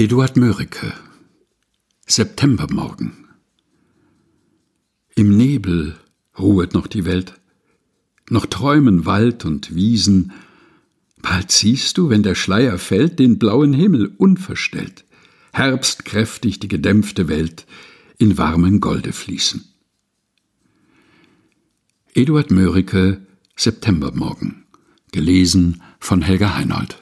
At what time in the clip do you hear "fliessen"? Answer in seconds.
19.12-19.64